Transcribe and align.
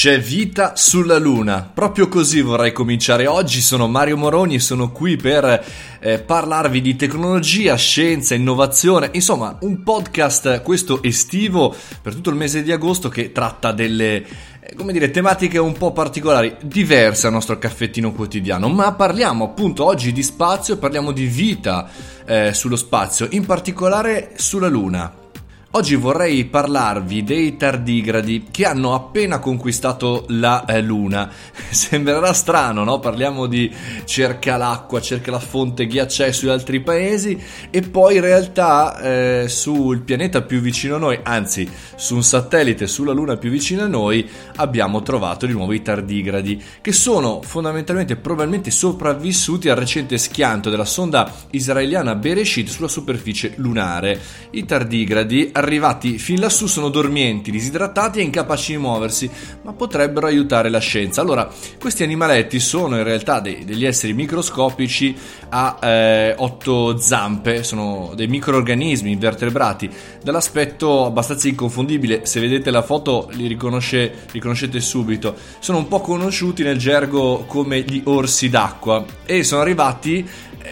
C'è 0.00 0.20
vita 0.20 0.76
sulla 0.76 1.18
Luna. 1.18 1.72
Proprio 1.74 2.06
così 2.06 2.40
vorrei 2.40 2.70
cominciare 2.70 3.26
oggi. 3.26 3.60
Sono 3.60 3.88
Mario 3.88 4.16
Moroni 4.16 4.54
e 4.54 4.60
sono 4.60 4.92
qui 4.92 5.16
per 5.16 5.66
eh, 5.98 6.20
parlarvi 6.20 6.80
di 6.80 6.94
tecnologia, 6.94 7.74
scienza, 7.74 8.36
innovazione. 8.36 9.10
Insomma, 9.14 9.58
un 9.62 9.82
podcast 9.82 10.62
questo 10.62 11.02
estivo 11.02 11.74
per 12.00 12.14
tutto 12.14 12.30
il 12.30 12.36
mese 12.36 12.62
di 12.62 12.70
agosto 12.70 13.08
che 13.08 13.32
tratta 13.32 13.72
delle 13.72 14.24
eh, 14.60 14.74
come 14.76 14.92
dire, 14.92 15.10
tematiche 15.10 15.58
un 15.58 15.72
po' 15.72 15.90
particolari, 15.90 16.54
diverse 16.62 17.26
al 17.26 17.32
nostro 17.32 17.58
caffettino 17.58 18.12
quotidiano, 18.12 18.68
ma 18.68 18.92
parliamo 18.92 19.46
appunto 19.46 19.84
oggi 19.84 20.12
di 20.12 20.22
spazio 20.22 20.76
parliamo 20.76 21.10
di 21.10 21.26
vita 21.26 21.90
eh, 22.24 22.54
sullo 22.54 22.76
spazio, 22.76 23.26
in 23.32 23.44
particolare 23.44 24.30
sulla 24.36 24.68
Luna. 24.68 25.17
Oggi 25.78 25.94
vorrei 25.94 26.44
parlarvi 26.44 27.22
dei 27.22 27.56
tardigradi 27.56 28.46
che 28.50 28.66
hanno 28.66 28.94
appena 28.94 29.38
conquistato 29.38 30.24
la 30.30 30.64
eh, 30.64 30.82
Luna. 30.82 31.30
Sembrerà 31.70 32.32
strano, 32.32 32.82
no? 32.82 32.98
Parliamo 32.98 33.46
di 33.46 33.72
cerca 34.04 34.56
l'acqua, 34.56 35.00
cerca 35.00 35.30
la 35.30 35.38
fonte 35.38 35.86
ghiacciai 35.86 36.32
sugli 36.32 36.48
altri 36.48 36.80
paesi 36.80 37.40
e 37.70 37.82
poi 37.82 38.16
in 38.16 38.22
realtà 38.22 38.98
eh, 38.98 39.44
sul 39.46 40.00
pianeta 40.00 40.42
più 40.42 40.58
vicino 40.58 40.96
a 40.96 40.98
noi, 40.98 41.20
anzi 41.22 41.70
su 41.94 42.16
un 42.16 42.24
satellite 42.24 42.88
sulla 42.88 43.12
Luna 43.12 43.36
più 43.36 43.48
vicino 43.48 43.84
a 43.84 43.86
noi, 43.86 44.28
abbiamo 44.56 45.02
trovato 45.02 45.46
di 45.46 45.52
nuovo 45.52 45.72
i 45.72 45.82
tardigradi 45.82 46.60
che 46.80 46.90
sono 46.90 47.40
fondamentalmente 47.40 48.16
probabilmente 48.16 48.72
sopravvissuti 48.72 49.68
al 49.68 49.76
recente 49.76 50.18
schianto 50.18 50.70
della 50.70 50.84
sonda 50.84 51.32
israeliana 51.50 52.16
Bereshit 52.16 52.66
sulla 52.68 52.88
superficie 52.88 53.52
lunare. 53.58 54.20
I 54.50 54.64
tardigradi 54.64 55.50
arrivati 55.68 56.18
fin 56.18 56.40
lassù 56.40 56.66
sono 56.66 56.88
dormienti, 56.88 57.50
disidratati 57.50 58.18
e 58.18 58.22
incapaci 58.22 58.72
di 58.72 58.78
muoversi, 58.78 59.30
ma 59.62 59.72
potrebbero 59.72 60.26
aiutare 60.26 60.68
la 60.68 60.80
scienza. 60.80 61.20
Allora, 61.20 61.48
questi 61.78 62.02
animaletti 62.02 62.58
sono 62.58 62.96
in 62.96 63.04
realtà 63.04 63.40
dei, 63.40 63.64
degli 63.64 63.84
esseri 63.84 64.12
microscopici 64.12 65.16
a 65.50 65.78
eh, 65.80 66.34
otto 66.36 66.98
zampe, 66.98 67.62
sono 67.62 68.12
dei 68.14 68.26
microorganismi 68.26 69.12
invertebrati, 69.12 69.88
dall'aspetto 70.22 71.04
abbastanza 71.06 71.48
inconfondibile, 71.48 72.26
se 72.26 72.40
vedete 72.40 72.70
la 72.70 72.82
foto 72.82 73.28
li 73.32 73.46
riconosce, 73.46 74.26
riconoscete 74.32 74.80
subito, 74.80 75.36
sono 75.58 75.78
un 75.78 75.88
po' 75.88 76.00
conosciuti 76.00 76.62
nel 76.62 76.78
gergo 76.78 77.44
come 77.46 77.80
gli 77.82 78.00
orsi 78.04 78.48
d'acqua 78.48 79.04
e 79.24 79.44
sono 79.44 79.60
arrivati 79.60 80.26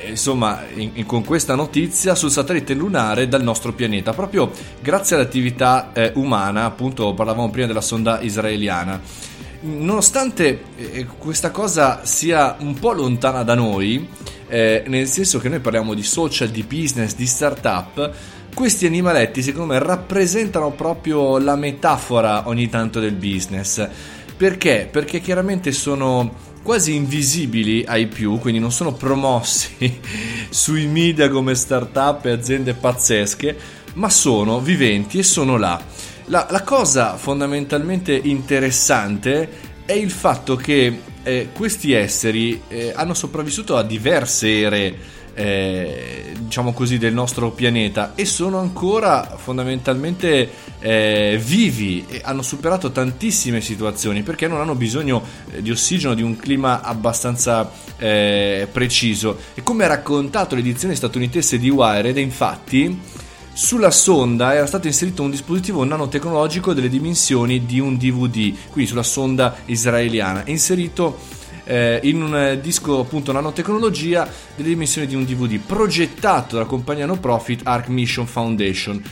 insomma, 0.06 0.64
in, 0.74 0.90
in, 0.94 1.06
con 1.06 1.24
questa 1.24 1.54
notizia 1.54 2.14
sul 2.14 2.30
satellite 2.30 2.74
lunare 2.74 3.28
dal 3.28 3.42
nostro 3.42 3.72
pianeta, 3.72 4.12
proprio 4.12 4.50
grazie 4.80 5.16
all'attività 5.16 5.92
eh, 5.92 6.12
umana, 6.14 6.64
appunto 6.64 7.14
parlavamo 7.14 7.50
prima 7.50 7.66
della 7.66 7.80
sonda 7.80 8.20
israeliana. 8.20 9.00
Nonostante 9.60 10.62
eh, 10.76 11.06
questa 11.18 11.50
cosa 11.50 12.04
sia 12.04 12.56
un 12.60 12.74
po' 12.74 12.92
lontana 12.92 13.42
da 13.42 13.54
noi, 13.54 14.08
eh, 14.48 14.84
nel 14.86 15.06
senso 15.06 15.38
che 15.38 15.48
noi 15.48 15.60
parliamo 15.60 15.94
di 15.94 16.02
social, 16.02 16.48
di 16.48 16.62
business, 16.62 17.14
di 17.14 17.26
startup, 17.26 18.12
questi 18.54 18.86
animaletti 18.86 19.42
secondo 19.42 19.74
me 19.74 19.78
rappresentano 19.78 20.70
proprio 20.70 21.38
la 21.38 21.56
metafora 21.56 22.48
ogni 22.48 22.68
tanto 22.68 23.00
del 23.00 23.12
business. 23.12 23.86
Perché? 24.36 24.88
Perché 24.90 25.20
chiaramente 25.20 25.72
sono 25.72 26.34
quasi 26.62 26.94
invisibili 26.94 27.84
ai 27.86 28.06
più, 28.06 28.38
quindi 28.38 28.58
non 28.58 28.72
sono 28.72 28.92
promossi 28.92 30.00
sui 30.50 30.86
media 30.86 31.28
come 31.30 31.54
startup 31.54 32.26
e 32.26 32.30
aziende 32.30 32.74
pazzesche, 32.74 33.56
ma 33.94 34.10
sono 34.10 34.60
viventi 34.60 35.18
e 35.18 35.22
sono 35.22 35.56
là. 35.56 35.80
La, 36.26 36.46
la 36.50 36.62
cosa 36.62 37.16
fondamentalmente 37.16 38.12
interessante 38.14 39.48
è 39.86 39.92
il 39.92 40.10
fatto 40.10 40.56
che 40.56 41.00
eh, 41.22 41.48
questi 41.52 41.92
esseri 41.92 42.60
eh, 42.68 42.92
hanno 42.94 43.14
sopravvissuto 43.14 43.76
a 43.76 43.82
diverse 43.82 44.60
ere 44.60 44.96
eh, 45.34 46.32
diciamo 46.46 46.72
così, 46.72 46.96
del 46.96 47.12
nostro 47.12 47.50
pianeta 47.50 48.12
e 48.14 48.24
sono 48.24 48.58
ancora 48.58 49.36
fondamentalmente 49.36 50.48
eh, 50.78 51.40
vivi 51.42 52.06
e 52.08 52.20
hanno 52.24 52.42
superato 52.42 52.90
tantissime 52.92 53.60
situazioni 53.60 54.22
perché 54.22 54.46
non 54.46 54.60
hanno 54.60 54.74
bisogno 54.74 55.22
eh, 55.50 55.60
di 55.60 55.70
ossigeno, 55.70 56.14
di 56.14 56.22
un 56.22 56.36
clima 56.36 56.82
abbastanza 56.82 57.70
eh, 57.98 58.68
preciso. 58.70 59.38
E 59.54 59.62
come 59.62 59.84
ha 59.84 59.88
raccontato 59.88 60.54
l'edizione 60.54 60.94
statunitense 60.94 61.58
di 61.58 61.68
Wired, 61.68 62.16
infatti 62.16 63.24
sulla 63.52 63.90
sonda 63.90 64.54
era 64.54 64.66
stato 64.66 64.86
inserito 64.86 65.22
un 65.22 65.30
dispositivo 65.30 65.82
nanotecnologico 65.82 66.74
delle 66.74 66.90
dimensioni 66.90 67.64
di 67.64 67.80
un 67.80 67.96
DVD, 67.96 68.54
quindi 68.70 68.90
sulla 68.90 69.02
sonda 69.02 69.56
israeliana, 69.64 70.42
inserito 70.46 71.18
eh, 71.66 72.00
in 72.04 72.22
un 72.22 72.36
eh, 72.36 72.60
disco 72.60 73.00
appunto 73.00 73.32
nanotecnologia 73.32 74.28
delle 74.54 74.68
dimensioni 74.68 75.06
di 75.06 75.14
un 75.14 75.24
DVD 75.24 75.58
progettato 75.58 76.54
dalla 76.54 76.66
compagnia 76.66 77.06
no 77.06 77.18
profit 77.18 77.60
Arc 77.64 77.88
Mission 77.88 78.26
Foundation 78.26 79.02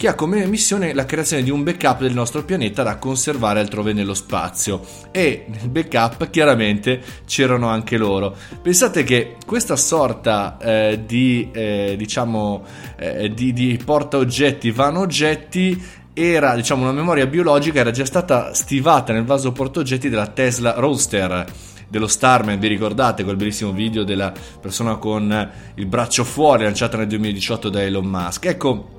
che 0.00 0.08
ha 0.08 0.14
come 0.14 0.46
missione 0.46 0.94
la 0.94 1.04
creazione 1.04 1.42
di 1.42 1.50
un 1.50 1.62
backup 1.62 2.00
del 2.00 2.14
nostro 2.14 2.42
pianeta 2.42 2.82
da 2.82 2.96
conservare 2.96 3.60
altrove 3.60 3.92
nello 3.92 4.14
spazio. 4.14 4.80
E 5.10 5.44
nel 5.48 5.68
backup 5.68 6.30
chiaramente 6.30 7.02
c'erano 7.26 7.68
anche 7.68 7.98
loro. 7.98 8.34
Pensate 8.62 9.04
che 9.04 9.36
questa 9.44 9.76
sorta 9.76 10.56
eh, 10.58 11.02
di, 11.04 11.50
eh, 11.52 11.96
diciamo, 11.98 12.64
eh, 12.96 13.34
di, 13.34 13.52
di 13.52 13.78
porta 13.84 14.16
oggetti, 14.16 14.70
vano 14.70 15.00
oggetti, 15.00 15.78
era 16.14 16.54
diciamo 16.54 16.80
una 16.82 16.92
memoria 16.92 17.26
biologica, 17.26 17.80
era 17.80 17.90
già 17.90 18.06
stata 18.06 18.54
stivata 18.54 19.12
nel 19.12 19.24
vaso 19.24 19.52
portaoggetti 19.52 20.08
della 20.08 20.28
Tesla 20.28 20.72
Roadster 20.78 21.44
dello 21.90 22.06
Starman, 22.06 22.58
vi 22.58 22.68
ricordate 22.68 23.24
quel 23.24 23.36
bellissimo 23.36 23.72
video 23.72 24.04
della 24.04 24.32
persona 24.60 24.96
con 24.96 25.50
il 25.74 25.86
braccio 25.86 26.22
fuori 26.24 26.62
lanciata 26.62 26.96
nel 26.96 27.08
2018 27.08 27.68
da 27.68 27.82
Elon 27.82 28.06
Musk? 28.06 28.46
Ecco, 28.46 28.98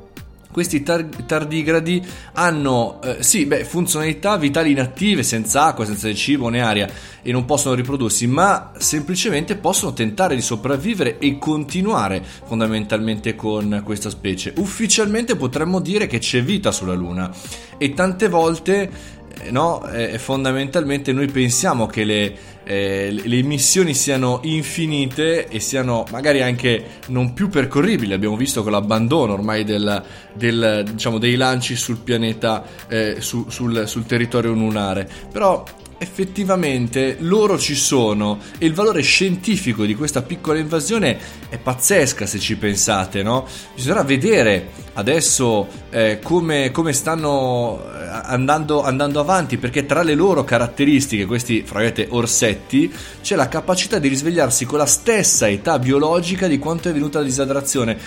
questi 0.51 0.83
tar- 0.83 1.23
tardigradi 1.25 2.05
hanno 2.33 3.01
eh, 3.01 3.23
sì, 3.23 3.45
beh, 3.45 3.63
funzionalità 3.63 4.35
vitali 4.35 4.71
inattive, 4.71 5.23
senza 5.23 5.63
acqua, 5.63 5.85
senza 5.85 6.13
cibo 6.13 6.49
né 6.49 6.61
aria 6.61 6.89
e 7.21 7.31
non 7.31 7.45
possono 7.45 7.73
riprodursi, 7.73 8.27
ma 8.27 8.71
semplicemente 8.77 9.55
possono 9.55 9.93
tentare 9.93 10.35
di 10.35 10.41
sopravvivere 10.41 11.17
e 11.19 11.37
continuare 11.37 12.21
fondamentalmente 12.43 13.35
con 13.35 13.81
questa 13.85 14.09
specie. 14.09 14.53
Ufficialmente 14.57 15.37
potremmo 15.37 15.79
dire 15.79 16.07
che 16.07 16.19
c'è 16.19 16.43
vita 16.43 16.71
sulla 16.71 16.93
Luna 16.93 17.31
e 17.77 17.93
tante 17.93 18.27
volte 18.27 19.19
no, 19.49 19.83
eh, 19.89 20.19
fondamentalmente 20.19 21.11
noi 21.11 21.27
pensiamo 21.27 21.87
che 21.87 22.03
le, 22.03 22.33
eh, 22.63 23.11
le 23.11 23.41
missioni 23.41 23.93
siano 23.93 24.39
infinite 24.43 25.47
e 25.47 25.59
siano 25.59 26.05
magari 26.11 26.41
anche 26.41 26.99
non 27.07 27.33
più 27.33 27.49
percorribili. 27.49 28.13
Abbiamo 28.13 28.37
visto 28.37 28.61
con 28.61 28.71
l'abbandono 28.71 29.33
ormai 29.33 29.63
del, 29.63 30.03
del, 30.33 30.85
diciamo, 30.91 31.17
dei 31.17 31.35
lanci 31.35 31.75
sul 31.75 31.97
pianeta, 31.97 32.63
eh, 32.87 33.15
su, 33.19 33.45
sul, 33.49 33.87
sul 33.87 34.05
territorio 34.05 34.51
lunare. 34.51 35.09
Però 35.31 35.63
effettivamente 36.01 37.17
loro 37.19 37.59
ci 37.59 37.75
sono 37.75 38.39
e 38.57 38.65
il 38.65 38.73
valore 38.73 39.03
scientifico 39.03 39.85
di 39.85 39.93
questa 39.93 40.23
piccola 40.23 40.57
invasione 40.57 41.15
è 41.47 41.59
pazzesca 41.59 42.25
se 42.25 42.39
ci 42.39 42.55
pensate, 42.55 43.21
no? 43.21 43.45
Bisognerà 43.75 44.03
vedere 44.03 44.69
adesso 44.93 45.67
eh, 45.91 46.17
come, 46.23 46.71
come, 46.71 46.93
stanno 46.93 47.83
eh, 47.83 48.07
andando, 48.23 48.81
andando, 48.81 49.19
avanti 49.19 49.57
perché 49.57 49.85
tra 49.85 50.01
le 50.01 50.15
loro 50.15 50.43
caratteristiche, 50.43 51.27
questi 51.27 51.61
fra 51.61 51.91
orsetti, 52.09 52.91
c'è 53.21 53.35
la 53.35 53.47
capacità 53.47 53.99
di 53.99 54.07
risvegliarsi 54.07 54.65
con 54.65 54.79
la 54.79 54.87
stessa 54.87 55.47
età 55.47 55.77
biologica 55.77 56.47
di 56.47 56.57
quanto 56.57 56.89
è 56.89 56.93
venuta 56.93 57.19
la 57.19 57.25
disadrazione 57.25 57.97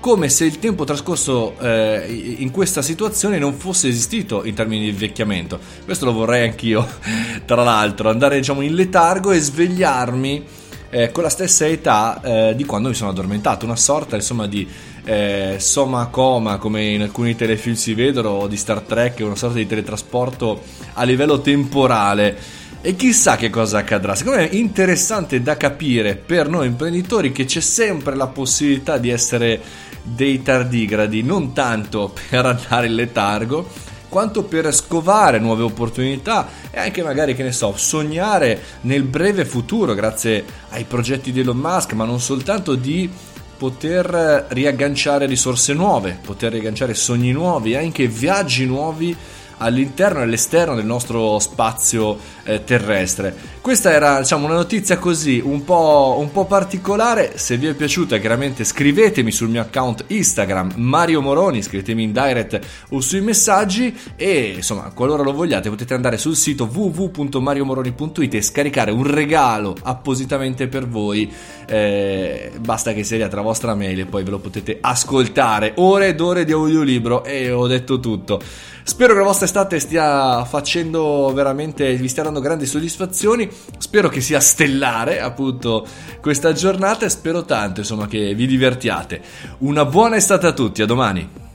come 0.00 0.28
se 0.28 0.44
il 0.44 0.58
tempo 0.58 0.84
trascorso 0.84 1.58
eh, 1.58 2.36
in 2.38 2.50
questa 2.50 2.82
situazione 2.82 3.38
non 3.38 3.54
fosse 3.54 3.88
esistito 3.88 4.44
in 4.44 4.54
termini 4.54 4.84
di 4.84 4.90
invecchiamento. 4.90 5.58
Questo 5.84 6.04
lo 6.04 6.12
vorrei 6.12 6.46
anch'io, 6.46 6.86
tra 7.44 7.62
l'altro, 7.62 8.08
andare 8.08 8.36
diciamo 8.36 8.60
in 8.62 8.74
letargo 8.74 9.32
e 9.32 9.40
svegliarmi 9.40 10.44
eh, 10.90 11.12
con 11.12 11.22
la 11.22 11.28
stessa 11.28 11.66
età 11.66 12.20
eh, 12.22 12.54
di 12.54 12.64
quando 12.64 12.88
mi 12.88 12.94
sono 12.94 13.10
addormentato, 13.10 13.64
una 13.64 13.76
sorta 13.76 14.16
insomma 14.16 14.46
di 14.46 14.66
eh, 15.04 15.56
soma 15.58 16.06
coma 16.06 16.58
come 16.58 16.84
in 16.84 17.02
alcuni 17.02 17.34
telefilm 17.34 17.74
si 17.74 17.94
vedono 17.94 18.30
o 18.30 18.46
di 18.46 18.56
Star 18.56 18.80
Trek, 18.80 19.20
una 19.20 19.36
sorta 19.36 19.56
di 19.56 19.66
teletrasporto 19.66 20.62
a 20.94 21.02
livello 21.02 21.40
temporale. 21.40 22.56
E 22.80 22.94
chissà 22.94 23.34
che 23.34 23.50
cosa 23.50 23.78
accadrà. 23.78 24.14
Secondo 24.14 24.38
me 24.38 24.48
è 24.48 24.54
interessante 24.54 25.42
da 25.42 25.56
capire 25.56 26.14
per 26.14 26.48
noi 26.48 26.68
imprenditori 26.68 27.32
che 27.32 27.44
c'è 27.44 27.60
sempre 27.60 28.14
la 28.14 28.28
possibilità 28.28 28.98
di 28.98 29.10
essere 29.10 29.60
dei 30.14 30.42
tardigradi, 30.42 31.22
non 31.22 31.52
tanto 31.52 32.12
per 32.30 32.46
andare 32.46 32.86
in 32.86 32.94
letargo, 32.94 33.68
quanto 34.08 34.44
per 34.44 34.72
scovare 34.74 35.38
nuove 35.38 35.62
opportunità 35.62 36.48
e 36.70 36.78
anche 36.78 37.02
magari, 37.02 37.34
che 37.34 37.42
ne 37.42 37.52
so, 37.52 37.74
sognare 37.76 38.60
nel 38.82 39.02
breve 39.02 39.44
futuro 39.44 39.94
grazie 39.94 40.44
ai 40.70 40.84
progetti 40.84 41.32
di 41.32 41.40
Elon 41.40 41.58
Musk, 41.58 41.92
ma 41.92 42.04
non 42.04 42.20
soltanto 42.20 42.74
di 42.74 43.10
poter 43.58 44.46
riagganciare 44.48 45.26
risorse 45.26 45.72
nuove, 45.74 46.18
poter 46.22 46.52
riagganciare 46.52 46.94
sogni 46.94 47.32
nuovi, 47.32 47.74
anche 47.74 48.06
viaggi 48.06 48.64
nuovi 48.64 49.14
all'interno 49.58 50.20
e 50.20 50.22
all'esterno 50.22 50.74
del 50.74 50.84
nostro 50.84 51.38
spazio 51.38 52.18
eh, 52.44 52.64
terrestre. 52.64 53.56
Questa 53.60 53.92
era 53.92 54.20
diciamo, 54.20 54.46
una 54.46 54.54
notizia 54.54 54.98
così 54.98 55.42
un 55.44 55.62
po', 55.64 56.16
un 56.18 56.32
po' 56.32 56.46
particolare, 56.46 57.32
se 57.36 57.58
vi 57.58 57.66
è 57.66 57.74
piaciuta 57.74 58.16
chiaramente 58.18 58.64
scrivetemi 58.64 59.30
sul 59.30 59.48
mio 59.48 59.60
account 59.60 60.04
Instagram 60.06 60.72
Mario 60.76 61.20
Moroni, 61.20 61.62
scrivetemi 61.62 62.04
in 62.04 62.12
direct 62.12 62.58
o 62.90 63.00
sui 63.00 63.20
messaggi 63.20 63.94
e 64.16 64.54
insomma 64.56 64.90
qualora 64.94 65.22
lo 65.22 65.32
vogliate 65.32 65.68
potete 65.68 65.92
andare 65.92 66.16
sul 66.16 66.34
sito 66.34 66.68
www.mariomoroni.it 66.72 68.34
e 68.34 68.42
scaricare 68.42 68.90
un 68.90 69.04
regalo 69.04 69.76
appositamente 69.82 70.68
per 70.68 70.88
voi, 70.88 71.30
eh, 71.66 72.52
basta 72.60 72.92
che 72.92 73.04
sia 73.04 73.28
la 73.30 73.40
vostra 73.42 73.74
mail 73.74 74.00
e 74.00 74.06
poi 74.06 74.22
ve 74.22 74.30
lo 74.30 74.38
potete 74.38 74.78
ascoltare 74.80 75.72
ore 75.76 76.08
ed 76.08 76.20
ore 76.20 76.44
di 76.44 76.52
audiolibro 76.52 77.24
e 77.24 77.50
ho 77.50 77.66
detto 77.66 78.00
tutto. 78.00 78.40
Spero 78.88 79.12
che 79.12 79.18
la 79.18 79.26
vostra 79.26 79.46
estate 79.48 79.80
stia 79.80 80.44
facendo 80.44 81.32
veramente, 81.32 81.94
vi 81.94 82.08
stia 82.08 82.22
dando 82.22 82.40
grandi 82.40 82.66
soddisfazioni. 82.66 83.48
Spero 83.78 84.10
che 84.10 84.20
sia 84.20 84.40
stellare 84.40 85.20
appunto 85.20 85.86
questa 86.20 86.52
giornata 86.52 87.06
e 87.06 87.08
spero 87.08 87.44
tanto 87.44 87.80
insomma 87.80 88.06
che 88.06 88.34
vi 88.34 88.46
divertiate. 88.46 89.22
Una 89.58 89.86
buona 89.86 90.16
estate 90.16 90.46
a 90.46 90.52
tutti, 90.52 90.82
a 90.82 90.86
domani. 90.86 91.47